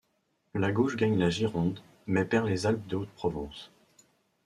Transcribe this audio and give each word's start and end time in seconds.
La 0.55 0.71
gauche 0.71 0.95
gagne 0.95 1.19
la 1.19 1.29
Gironde, 1.29 1.79
mais 2.07 2.25
perd 2.25 2.47
les 2.47 2.65
Alpes-de-Haute-Provence. 2.65 3.69